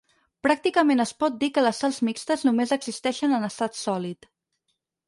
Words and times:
Pràcticament 0.45 1.03
es 1.03 1.11
pot 1.25 1.37
dir 1.45 1.51
que 1.57 1.65
les 1.65 1.83
sals 1.85 2.01
mixtes 2.09 2.47
només 2.51 2.75
existeixen 2.79 3.39
en 3.41 3.51
estat 3.51 3.83
sòlid. 3.87 4.33